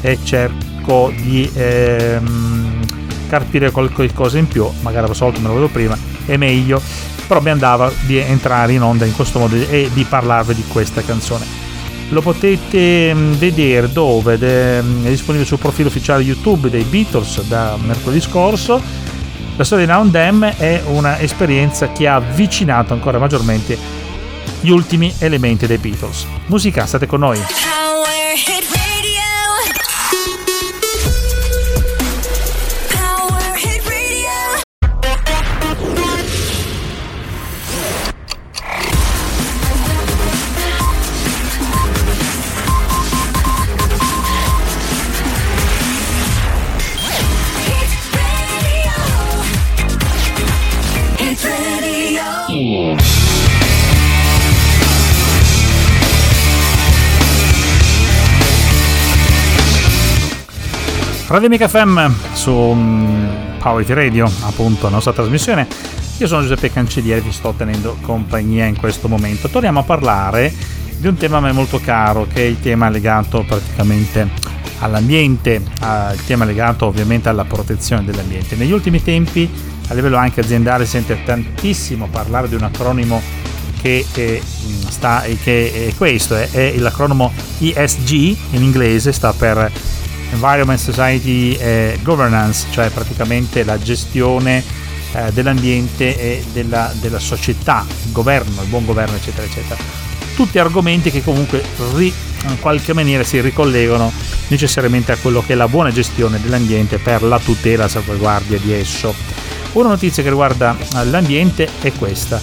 [0.00, 2.80] E cerco di ehm,
[3.28, 6.80] carpire qualcosa in più, magari a volte me lo vedo prima, è meglio
[7.26, 11.02] però mi andava di entrare in onda in questo modo e di parlarvi di questa
[11.02, 11.64] canzone.
[12.10, 14.36] Lo potete mm, vedere dove?
[14.36, 18.80] Mm, è disponibile sul profilo ufficiale YouTube dei Beatles da mercoledì scorso.
[19.56, 23.76] La storia di Now and Them è un'esperienza che ha avvicinato ancora maggiormente
[24.60, 26.26] gli ultimi elementi dei Beatles.
[26.46, 27.38] Musica, state con noi.
[61.36, 65.66] Radio Mica FM su um, Radio, appunto, la nostra trasmissione.
[66.16, 69.50] Io sono Giuseppe Cancelliere, vi sto tenendo compagnia in questo momento.
[69.50, 70.50] Torniamo a parlare
[70.96, 74.26] di un tema a me molto caro, che è il tema legato praticamente
[74.78, 78.56] all'ambiente, il tema legato ovviamente alla protezione dell'ambiente.
[78.56, 79.46] Negli ultimi tempi,
[79.88, 83.20] a livello anche aziendale, si sente tantissimo parlare di un acronimo
[83.82, 84.40] che è,
[84.88, 88.10] sta, che è questo, è, è l'acronimo ESG
[88.52, 89.70] in inglese, sta per
[90.32, 94.62] Environment Society e Governance, cioè praticamente la gestione
[95.12, 99.80] eh, dell'ambiente e della, della, società, il governo, il buon governo, eccetera, eccetera.
[100.34, 101.62] Tutti argomenti che comunque
[101.94, 102.12] ri,
[102.48, 104.12] in qualche maniera si ricollegano
[104.48, 108.72] necessariamente a quello che è la buona gestione dell'ambiente per la tutela e salvaguardia di
[108.72, 109.14] esso.
[109.72, 112.40] Una notizia che riguarda eh, l'ambiente è questa.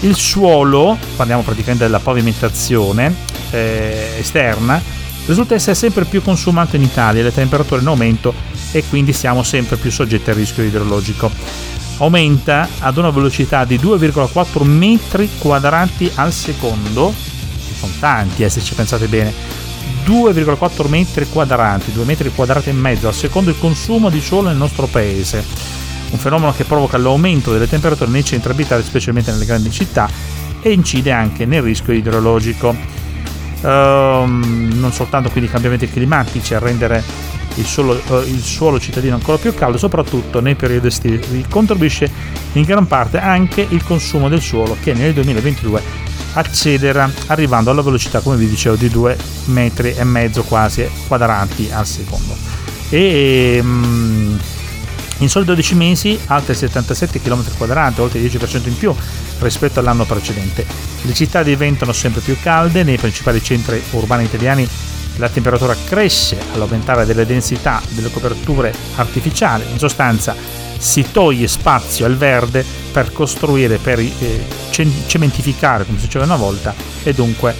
[0.00, 3.14] Il suolo, parliamo praticamente della pavimentazione
[3.50, 4.80] eh, esterna,
[5.26, 8.34] risulta essere sempre più consumato in Italia, le temperature in aumento
[8.72, 11.30] e quindi siamo sempre più soggetti al rischio idrologico.
[11.98, 17.14] Aumenta ad una velocità di 2,4 metri quadrati al secondo,
[17.78, 19.32] sono tanti eh, se ci pensate bene,
[20.04, 24.56] 2,4 metri quadrati, 2 metri quadrati e mezzo al secondo il consumo di suolo nel
[24.56, 25.44] nostro paese.
[26.10, 30.08] Un fenomeno che provoca l'aumento delle temperature nei centri abitati, specialmente nelle grandi città,
[30.60, 32.74] e incide anche nel rischio idrologico
[33.64, 37.02] ehm, non soltanto quindi cambiamenti climatici a rendere
[37.56, 41.44] il suolo, eh, il suolo, cittadino ancora più caldo, soprattutto nei periodi estivi.
[41.48, 42.10] Contribuisce
[42.52, 45.82] in gran parte anche il consumo del suolo che nel 2022
[46.34, 51.86] accelera arrivando alla velocità, come vi dicevo, di 2 metri e mezzo quasi quadrati al
[51.86, 52.36] secondo.
[52.90, 54.38] E, um,
[55.18, 58.94] in soli 12 mesi altri 77 km quadrati, oltre il 10% in più
[59.44, 60.66] rispetto all'anno precedente.
[61.02, 64.68] Le città diventano sempre più calde, nei principali centri urbani italiani
[65.16, 70.34] la temperatura cresce all'aumentare delle densità delle coperture artificiali, in sostanza
[70.76, 74.44] si toglie spazio al verde per costruire, per eh,
[75.06, 77.54] cementificare, come si diceva una volta, e dunque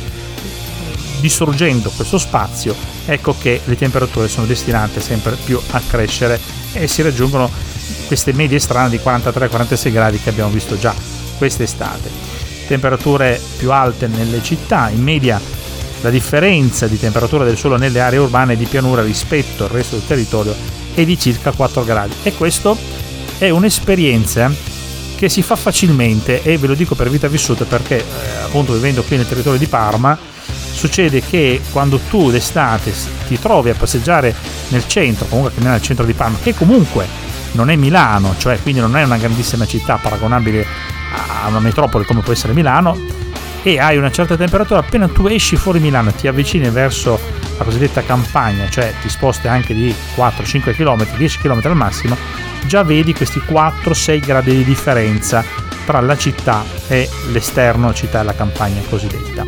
[1.20, 2.74] distruggendo questo spazio,
[3.06, 6.38] ecco che le temperature sono destinate sempre più a crescere
[6.72, 7.50] e si raggiungono
[8.06, 12.10] queste medie strane di 43-46 gradi che abbiamo visto già quest'estate.
[12.66, 15.40] Temperature più alte nelle città, in media
[16.00, 20.06] la differenza di temperatura del suolo nelle aree urbane di pianura rispetto al resto del
[20.06, 20.54] territorio
[20.92, 22.76] è di circa 4 gradi e questo
[23.38, 24.52] è un'esperienza
[25.16, 28.04] che si fa facilmente e ve lo dico per vita vissuta perché eh,
[28.44, 30.18] appunto vivendo qui nel territorio di Parma
[30.72, 32.92] succede che quando tu d'estate
[33.26, 34.34] ti trovi a passeggiare
[34.68, 37.06] nel centro, comunque che nel centro di Parma, che comunque
[37.52, 40.66] non è Milano, cioè quindi non è una grandissima città paragonabile
[41.14, 42.96] a una metropoli come può essere Milano,
[43.62, 47.18] e hai una certa temperatura, appena tu esci fuori Milano e ti avvicini verso
[47.56, 52.16] la cosiddetta campagna, cioè ti sposti anche di 4-5 km, 10 km al massimo,
[52.66, 55.42] già vedi questi 4-6 gradi di differenza
[55.86, 59.46] tra la città e l'esterno città e la campagna cosiddetta.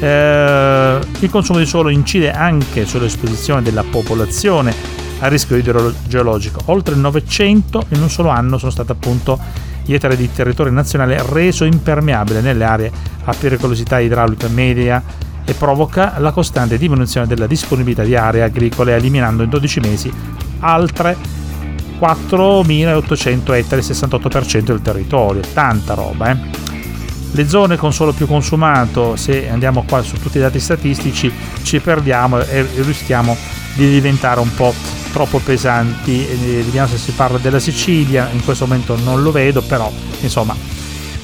[0.00, 4.74] Eh, il consumo di suolo incide anche sull'esposizione della popolazione
[5.20, 6.60] al rischio idrogeologico.
[6.66, 9.38] Oltre il 900 in un solo anno sono state appunto
[9.86, 12.92] ettari di territorio nazionale reso impermeabile nelle aree
[13.24, 15.02] a pericolosità idraulica media
[15.44, 20.12] e provoca la costante diminuzione della disponibilità di aree agricole eliminando in 12 mesi
[20.60, 21.38] altre
[22.00, 26.30] 4.800 ettari, 68% del territorio, tanta roba.
[26.30, 26.36] Eh?
[27.32, 31.30] Le zone con suolo più consumato, se andiamo qua su tutti i dati statistici,
[31.62, 33.36] ci perdiamo e rischiamo
[33.74, 34.74] di diventare un po'
[35.12, 36.24] troppo pesanti.
[36.24, 40.56] Vediamo se si parla della Sicilia, in questo momento non lo vedo, però insomma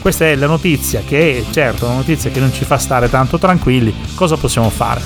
[0.01, 3.39] questa è la notizia che è certo una notizia che non ci fa stare tanto
[3.39, 3.93] tranquilli.
[4.15, 5.01] Cosa possiamo fare?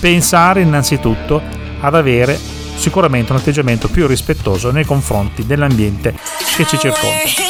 [0.00, 1.42] Pensare innanzitutto
[1.80, 2.38] ad avere
[2.76, 6.14] sicuramente un atteggiamento più rispettoso nei confronti dell'ambiente
[6.56, 7.45] che ci circonda.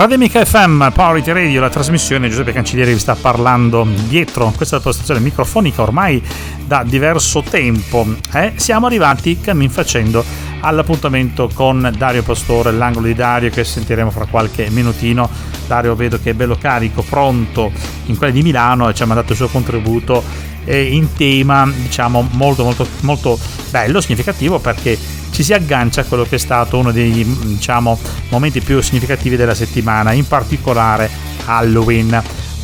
[0.00, 5.20] Radio Amica FM, Power Radio, la trasmissione, Giuseppe Cancellieri vi sta parlando dietro questa postazione
[5.20, 6.22] microfonica ormai
[6.64, 8.06] da diverso tempo.
[8.32, 8.54] Eh?
[8.56, 10.24] Siamo arrivati cammin facendo
[10.60, 15.28] all'appuntamento con Dario Pastore, l'angolo di Dario che sentiremo fra qualche minutino.
[15.66, 17.70] Dario vedo che è bello carico, pronto
[18.06, 20.24] in quelle di Milano e ci ha mandato il suo contributo
[20.64, 24.98] eh, in tema diciamo molto molto molto bello, significativo perché
[25.40, 27.98] ci si aggancia a quello che è stato uno dei diciamo,
[28.28, 31.08] momenti più significativi della settimana, in particolare
[31.46, 32.22] Halloween.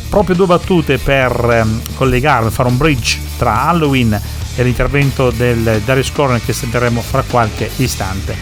[0.09, 4.21] Proprio due battute per ehm, collegarmi, fare un bridge tra Halloween
[4.55, 8.37] e l'intervento del Darius Corner che sentiremo fra qualche istante.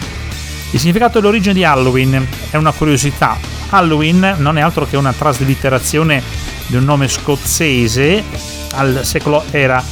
[0.72, 3.38] Il significato dell'origine di Halloween è una curiosità.
[3.70, 6.22] Halloween non è altro che una traslitterazione
[6.66, 8.22] di un nome scozzese,
[8.72, 9.82] al secolo era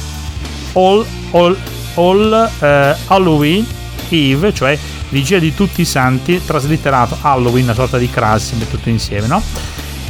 [0.73, 1.57] All, All,
[1.95, 2.65] All uh,
[3.11, 3.65] Halloween
[4.09, 4.77] Eve, cioè
[5.09, 9.41] vigilia di tutti i santi, traslitterato Halloween, una sorta di crasi, tutto insieme, no?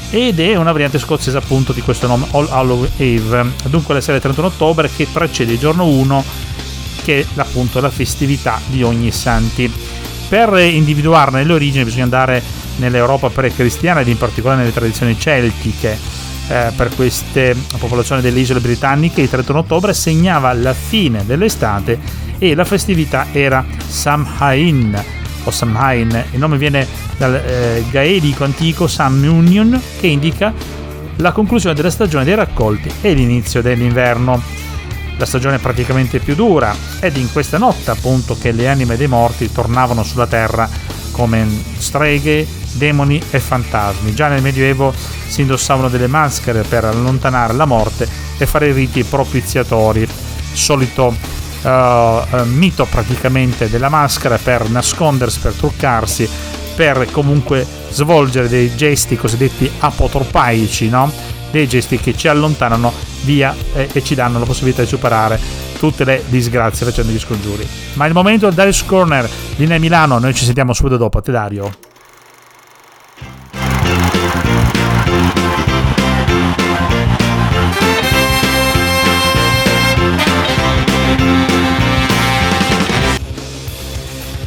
[0.10, 4.14] Ed è una variante scozzese appunto di questo nome All Halloween Eve, dunque la sera
[4.14, 6.24] del 31 ottobre che precede il giorno 1
[7.04, 9.72] che è appunto la festività di ogni santi.
[10.28, 12.42] Per individuarne le origini bisogna andare
[12.78, 15.98] nell'Europa pre-cristiana ed in particolare nelle tradizioni celtiche.
[16.48, 22.00] Eh, per queste popolazioni delle isole britanniche il 31 ottobre segnava la fine dell'estate
[22.38, 25.04] e la festività era Samhain
[25.46, 30.54] o Samhain, il nome viene dal eh, gaelico antico Samunion che indica
[31.18, 34.42] la conclusione della stagione dei raccolti e l'inizio dell'inverno.
[35.18, 39.50] La stagione praticamente più dura ed in questa notte appunto che le anime dei morti
[39.50, 40.68] tornavano sulla terra
[41.12, 44.14] come streghe, demoni e fantasmi.
[44.14, 44.94] Già nel Medioevo
[45.28, 48.06] si indossavano delle maschere per allontanare la morte
[48.38, 50.06] e fare riti propiziatori.
[50.52, 51.16] Solito
[51.66, 56.30] uh, mito praticamente della maschera per nascondersi, per truccarsi,
[56.76, 61.12] per comunque svolgere dei gesti cosiddetti apotropaici, no?
[61.52, 62.92] dei gesti che ci allontanano
[63.24, 65.40] via e, e, ci danno la possibilità di superare
[65.80, 67.68] tutte le disgrazie facendo gli scongiuri.
[67.94, 71.18] Ma il momento del Darius Corner, linea Milano, noi ci sentiamo subito dopo.
[71.20, 71.85] A te Dario.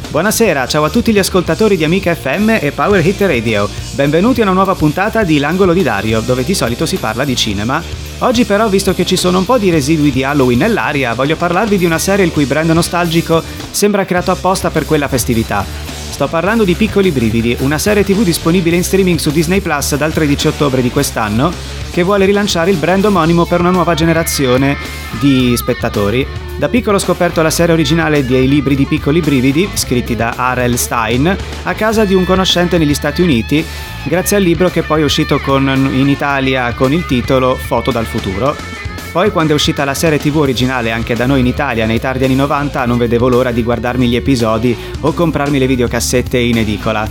[0.09, 3.69] Buonasera, ciao a tutti gli ascoltatori di Amica FM e Power Hit Radio.
[3.91, 7.35] Benvenuti a una nuova puntata di L'angolo di Dario, dove di solito si parla di
[7.35, 7.79] cinema.
[8.17, 11.77] Oggi però, visto che ci sono un po' di residui di Halloween nell'aria, voglio parlarvi
[11.77, 15.63] di una serie il cui brand nostalgico sembra creato apposta per quella festività.
[16.09, 20.11] Sto parlando di Piccoli Brividi, una serie tv disponibile in streaming su Disney Plus dal
[20.11, 21.49] 13 ottobre di quest'anno,
[21.91, 24.75] che vuole rilanciare il brand omonimo per una nuova generazione
[25.19, 26.27] di spettatori.
[26.57, 30.75] Da piccolo ho scoperto la serie originale dei libri di Piccoli Brividi, scritti da R.L.
[30.75, 33.63] Stein, a casa di un conoscente negli Stati Uniti,
[34.03, 38.05] grazie al libro che poi è uscito con, in Italia con il titolo Foto dal
[38.05, 38.78] futuro.
[39.11, 42.25] Poi quando è uscita la serie tv originale anche da noi in Italia nei tardi
[42.25, 47.07] anni 90 non vedevo l'ora di guardarmi gli episodi o comprarmi le videocassette in edicola.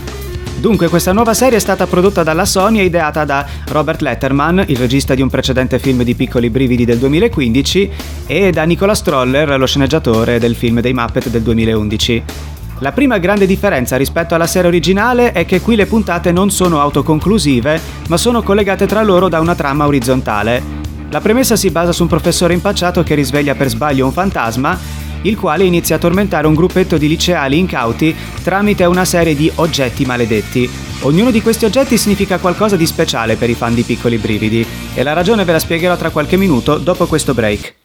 [0.60, 4.76] Dunque questa nuova serie è stata prodotta dalla Sony e ideata da Robert Letterman, il
[4.76, 7.90] regista di un precedente film di Piccoli Brividi del 2015,
[8.26, 12.22] e da Nicola Stroller, lo sceneggiatore del film dei Muppet del 2011.
[12.80, 16.80] La prima grande differenza rispetto alla serie originale è che qui le puntate non sono
[16.80, 20.87] autoconclusive, ma sono collegate tra loro da una trama orizzontale.
[21.10, 24.78] La premessa si basa su un professore impacciato che risveglia per sbaglio un fantasma,
[25.22, 30.04] il quale inizia a tormentare un gruppetto di liceali incauti tramite una serie di oggetti
[30.04, 30.68] maledetti.
[31.00, 35.02] Ognuno di questi oggetti significa qualcosa di speciale per i fan di Piccoli Brividi, e
[35.02, 37.77] la ragione ve la spiegherò tra qualche minuto dopo questo break.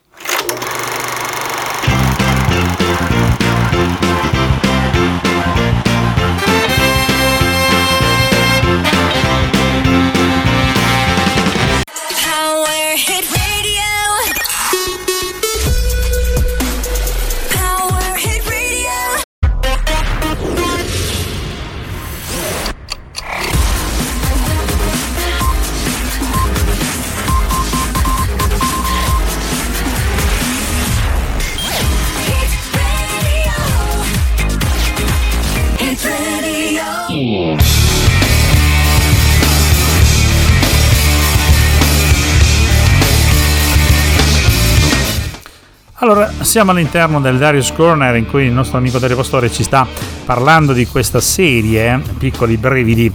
[46.53, 49.87] Siamo all'interno del Darius Corner in cui il nostro amico Dario Pastore ci sta
[50.23, 53.11] parlando di questa serie, piccoli brevidi.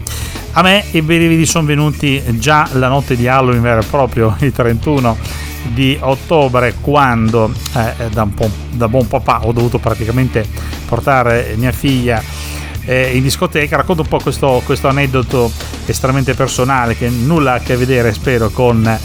[0.54, 4.50] A me i brividi sono venuti già la notte di Halloween vero e proprio, il
[4.50, 5.16] 31
[5.68, 10.44] di ottobre, quando eh, da, un po', da buon papà ho dovuto praticamente
[10.88, 12.20] portare mia figlia
[12.86, 13.76] eh, in discoteca.
[13.76, 15.48] Racconto un po' questo, questo aneddoto
[15.86, 18.98] estremamente personale che nulla a che vedere, spero, con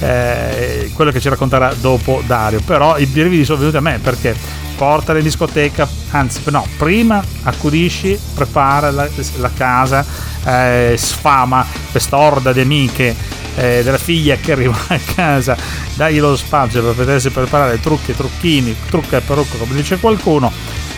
[0.00, 2.60] eh, quello che ci racconterà dopo Dario.
[2.64, 4.34] Però i brividi sono venuti a me perché
[4.76, 10.04] portala in discoteca, anzi no, prima accudisci, prepara la, la casa,
[10.44, 13.14] eh, sfama questa orda di amiche
[13.56, 15.56] eh, della figlia che arriva a casa,
[15.94, 20.52] dagli lo spazio per potersi preparare trucchi trucchini, trucca e perrucco come dice qualcuno,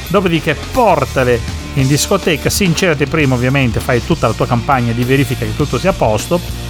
[0.09, 1.41] dopodiché portale
[1.75, 5.91] in discoteca, sincerati prima ovviamente, fai tutta la tua campagna di verifica che tutto sia
[5.91, 6.69] a posto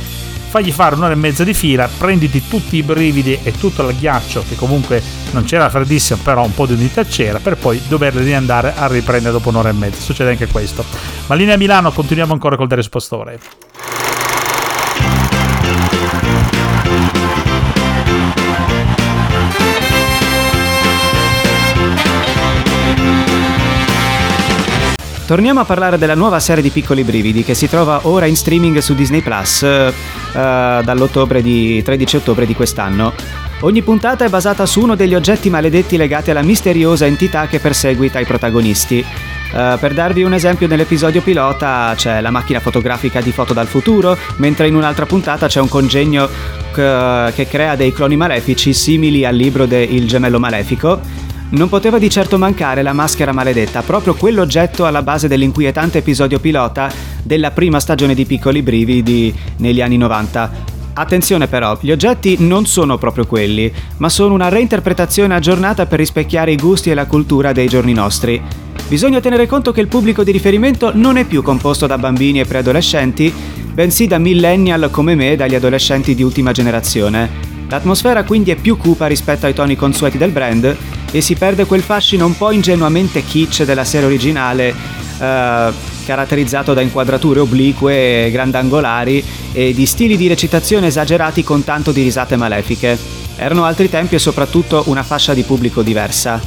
[0.51, 4.45] fagli fare un'ora e mezza di fila, prenditi tutti i brividi e tutto il ghiaccio,
[4.49, 8.75] che comunque non c'era freddissimo, però un po' di unità c'era, per poi doverli andare
[8.77, 10.01] a riprendere dopo un'ora e mezza.
[10.01, 10.85] Succede anche questo.
[11.29, 13.39] Ma linea Milano, continuiamo ancora col Darius Pastore.
[25.31, 28.79] Torniamo a parlare della nuova serie di Piccoli Brividi che si trova ora in streaming
[28.79, 29.93] su Disney Plus eh,
[30.33, 33.13] dall'ottobre di 13 ottobre di quest'anno.
[33.61, 38.19] Ogni puntata è basata su uno degli oggetti maledetti legati alla misteriosa entità che perseguita
[38.19, 39.07] i protagonisti.
[39.53, 44.17] Uh, per darvi un esempio, nell'episodio pilota c'è la macchina fotografica di Foto dal futuro,
[44.37, 46.29] mentre in un'altra puntata c'è un congegno
[46.73, 51.01] che, che crea dei cloni malefici simili al libro de Il gemello malefico
[51.51, 56.93] non poteva di certo mancare la maschera maledetta, proprio quell'oggetto alla base dell'inquietante episodio pilota
[57.23, 60.79] della prima stagione di Piccoli Brividi negli anni 90.
[60.93, 66.53] Attenzione però, gli oggetti non sono proprio quelli, ma sono una reinterpretazione aggiornata per rispecchiare
[66.53, 68.41] i gusti e la cultura dei giorni nostri.
[68.87, 72.45] Bisogna tenere conto che il pubblico di riferimento non è più composto da bambini e
[72.45, 73.33] preadolescenti,
[73.73, 77.49] bensì da millennial come me e dagli adolescenti di ultima generazione.
[77.69, 80.77] L'atmosfera quindi è più cupa rispetto ai toni consueti del brand
[81.11, 84.69] e si perde quel fascino un po' ingenuamente kitsch della serie originale,
[85.19, 85.73] eh,
[86.05, 92.37] caratterizzato da inquadrature oblique, grandangolari e di stili di recitazione esagerati con tanto di risate
[92.37, 92.99] malefiche.
[93.37, 96.41] Erano altri tempi e soprattutto una fascia di pubblico diversa.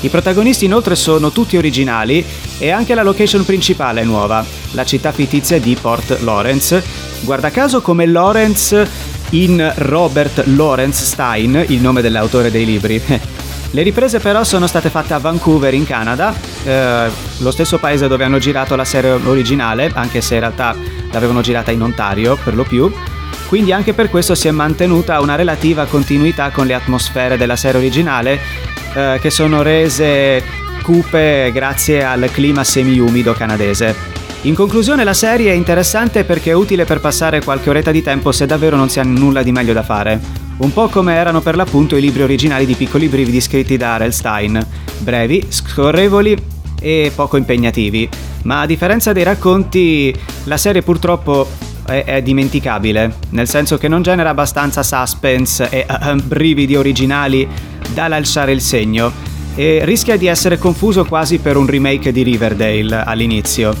[0.00, 2.24] I protagonisti inoltre sono tutti originali
[2.58, 6.82] e anche la location principale è nuova, la città fittizia di Port Lawrence.
[7.22, 8.88] Guarda caso come Lawrence
[9.30, 13.02] in Robert Lawrence Stein, il nome dell'autore dei libri.
[13.70, 18.24] Le riprese però sono state fatte a Vancouver in Canada eh, lo stesso paese dove
[18.24, 20.74] hanno girato la serie originale, anche se in realtà
[21.12, 22.90] l'avevano girata in Ontario per lo più.
[23.46, 27.78] Quindi anche per questo si è mantenuta una relativa continuità con le atmosfere della serie
[27.78, 28.38] originale,
[28.94, 30.42] eh, che sono rese
[30.82, 33.94] cupe grazie al clima semi-umido canadese.
[34.42, 38.32] In conclusione la serie è interessante perché è utile per passare qualche oretta di tempo
[38.32, 40.47] se davvero non si ha nulla di meglio da fare.
[40.58, 44.12] Un po' come erano per l'appunto i libri originali di piccoli brividi scritti da R.L.
[44.12, 44.66] Stein,
[44.98, 46.36] brevi, scorrevoli
[46.80, 48.08] e poco impegnativi.
[48.42, 50.12] Ma a differenza dei racconti,
[50.44, 51.46] la serie purtroppo
[51.86, 57.46] è, è dimenticabile, nel senso che non genera abbastanza suspense e uh, brividi originali
[57.94, 59.12] da lasciare il segno
[59.54, 63.72] e rischia di essere confuso quasi per un remake di Riverdale all'inizio.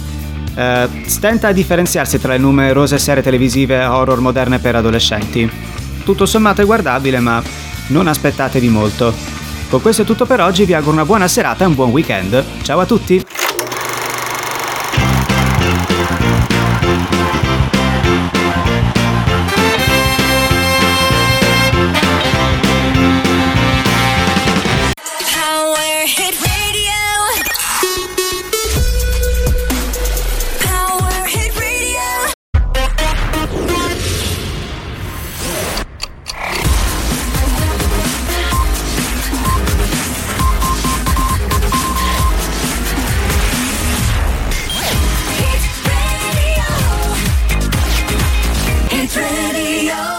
[0.54, 5.77] Uh, stenta a differenziarsi tra le numerose serie televisive horror moderne per adolescenti.
[6.08, 7.42] Tutto sommato è guardabile, ma
[7.88, 9.12] non aspettatevi molto.
[9.68, 12.42] Con questo è tutto per oggi, vi auguro una buona serata e un buon weekend.
[12.62, 13.22] Ciao a tutti!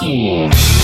[0.09, 0.78] Música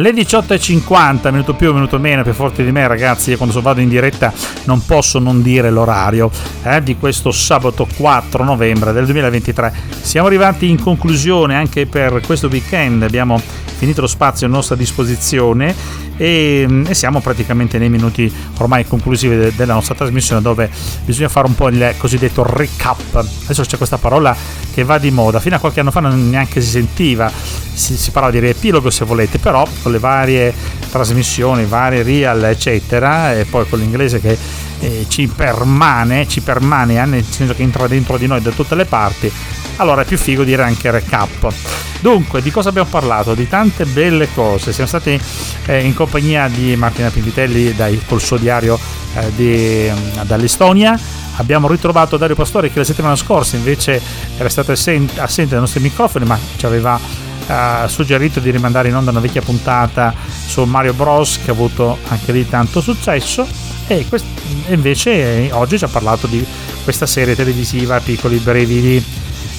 [0.00, 4.32] Le 18.50, minuto più, minuto meno, più forte di me ragazzi, quando vado in diretta
[4.66, 6.30] non posso non dire l'orario
[6.62, 9.74] eh, di questo sabato 4 novembre del 2023.
[10.00, 13.42] Siamo arrivati in conclusione anche per questo weekend, abbiamo
[13.78, 15.74] finito lo spazio a nostra disposizione
[16.16, 20.68] e, e siamo praticamente nei minuti ormai conclusivi de, della nostra trasmissione dove
[21.04, 23.14] bisogna fare un po' il cosiddetto recap.
[23.14, 24.36] Adesso c'è questa parola
[24.74, 28.10] che va di moda, fino a qualche anno fa non neanche si sentiva, si, si
[28.10, 30.54] parlava di riepilogo se volete, però con le varie
[30.90, 34.36] trasmissioni, varie real eccetera e poi con l'inglese che
[34.80, 38.84] eh, ci permane, ci permane, nel senso che entra dentro di noi da tutte le
[38.84, 39.32] parti,
[39.76, 41.52] allora è più figo dire anche recap.
[42.00, 43.34] Dunque, di cosa abbiamo parlato?
[43.34, 44.72] Di tante belle cose.
[44.72, 45.20] Siamo stati
[45.66, 48.78] eh, in compagnia di Martina Pinvitelli dai, col suo diario
[49.14, 50.96] eh, di, mm, dall'Estonia.
[51.36, 54.00] Abbiamo ritrovato Dario Pastori che la settimana scorsa invece
[54.36, 58.94] era stato assente, assente dai nostri microfoni, ma ci aveva eh, suggerito di rimandare in
[58.94, 60.14] onda una vecchia puntata
[60.46, 63.46] su Mario Bros che ha avuto anche lì tanto successo.
[63.86, 64.26] E, quest-
[64.68, 66.44] invece oggi ci ha parlato di
[66.84, 69.02] questa serie televisiva Piccoli Brevidi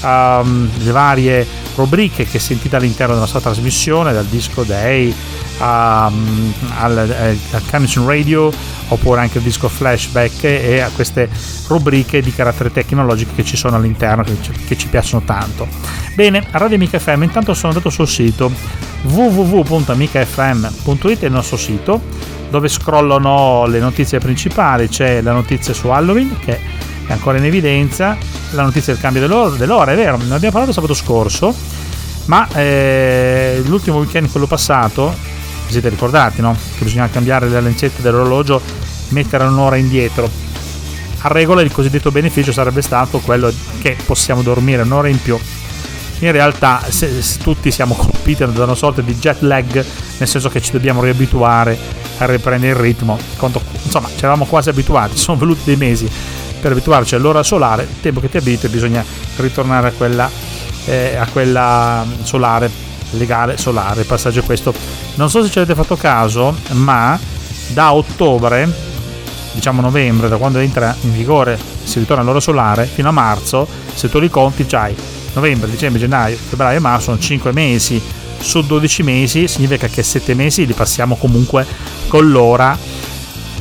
[0.02, 5.14] um, le varie rubriche che sentite all'interno della sua trasmissione, dal disco Day
[5.60, 8.52] um, al, eh, al Canyon Radio
[8.90, 11.30] oppure anche il disco flashback e a queste
[11.68, 15.68] rubriche di carattere tecnologico che ci sono all'interno che ci, che ci piacciono tanto.
[16.16, 18.52] Bene, a Radio Amica FM intanto sono andato sul sito
[19.04, 22.02] www.amicafm.it il nostro sito
[22.50, 26.60] dove scrollano le notizie principali c'è la notizia su Halloween che
[27.10, 28.16] è ancora in evidenza
[28.52, 31.52] la notizia del cambio dell'ora, dell'ora è vero, ne abbiamo parlato sabato scorso,
[32.26, 35.16] ma eh, l'ultimo weekend, quello passato,
[35.66, 36.56] vi siete ricordati, no?
[36.78, 38.62] Che bisognava cambiare le lancette dell'orologio,
[39.10, 40.30] mettere un'ora indietro.
[41.22, 43.52] A regola il cosiddetto beneficio sarebbe stato quello
[43.82, 45.36] che possiamo dormire un'ora in più.
[46.20, 50.50] In realtà se, se tutti siamo colpiti da una sorta di jet lag, nel senso
[50.50, 51.76] che ci dobbiamo riabituare
[52.20, 53.18] a riprendere il ritmo.
[53.38, 58.02] Quando, insomma, ci eravamo quasi abituati, sono voluti dei mesi per abituarci all'ora solare, il
[58.02, 59.04] tempo che ti abitui bisogna
[59.38, 60.30] ritornare a quella,
[60.86, 62.70] eh, a quella solare,
[63.12, 64.74] legale solare, passaggio questo.
[65.16, 67.20] Non so se ci avete fatto caso, ma
[67.70, 68.72] da ottobre,
[69.54, 74.10] diciamo novembre, da quando entra in vigore, si ritorna all'ora solare, fino a marzo, se
[74.10, 74.96] tu li conti, c'hai
[75.34, 78.02] novembre, dicembre, gennaio, febbraio marzo, sono 5 mesi
[78.40, 81.66] su 12 mesi, significa che 7 mesi li passiamo comunque
[82.08, 82.78] con l'ora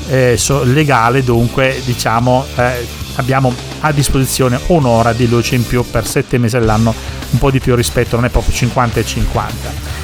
[0.09, 2.87] eh, legale, dunque diciamo eh,
[3.17, 6.95] abbiamo a disposizione un'ora di luce in più per 7 mesi all'anno,
[7.31, 9.97] un po' di più rispetto, non è proprio 50 e 50.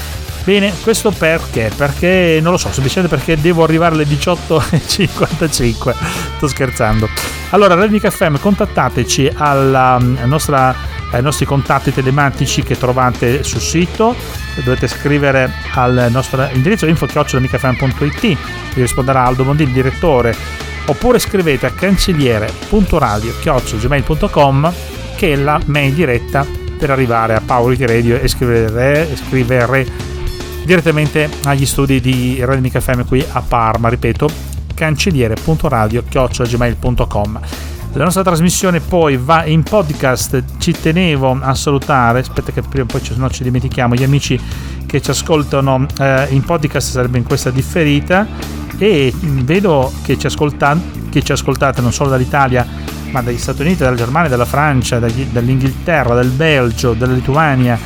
[0.44, 1.70] Bene, questo perché?
[1.74, 5.94] Perché non lo so, semplicemente perché devo arrivare alle 18.55.
[6.36, 7.08] Sto scherzando.
[7.50, 9.96] Allora, Redmic FM, contattateci alla
[10.26, 10.76] nostra,
[11.14, 14.14] ai nostri contatti telematici che trovate sul sito.
[14.62, 18.36] Dovete scrivere al nostro indirizzo info.micfm.it, vi
[18.74, 20.36] risponderà Aldo Mondini, direttore,
[20.86, 24.72] oppure scrivete a cancelliere.radio.gmail.com
[25.16, 26.46] che è la mail diretta
[26.78, 29.86] per arrivare a Power Radio e scrivere, scrivere
[30.64, 34.28] direttamente agli studi di Radio Amica FM qui a Parma, ripeto,
[34.74, 42.84] cancelliere.radio.gmail.com la nostra trasmissione poi va in podcast, ci tenevo a salutare, aspetta che prima
[42.84, 44.40] o poi no, ci dimentichiamo, gli amici
[44.84, 48.26] che ci ascoltano eh, in podcast sarebbe in questa differita
[48.78, 50.76] e vedo che ci, ascolta,
[51.08, 52.66] che ci ascoltate non solo dall'Italia
[53.12, 57.78] ma dagli Stati Uniti, dalla Germania, dalla Francia, dagli, dall'Inghilterra, dal Belgio, dalla Lituania,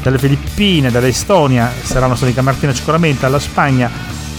[0.00, 3.90] dalle Filippine, dall'Estonia, saranno Sonica Martina sicuramente, dalla Spagna,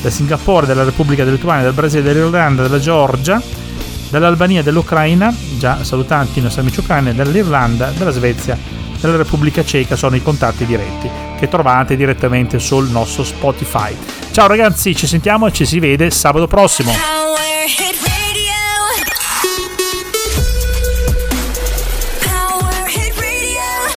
[0.01, 3.41] da Singapore, dalla Repubblica della Lituania, dal Brasile, dall'Irlanda, dalla Georgia,
[4.09, 8.57] dall'Albania, dall'Ucraina, già salutanti i nostri amici ucraini, dall'Irlanda, dalla Svezia,
[8.99, 13.95] dalla Repubblica Ceca sono i contatti diretti che trovate direttamente sul nostro Spotify.
[14.31, 16.91] Ciao ragazzi, ci sentiamo e ci si vede sabato prossimo.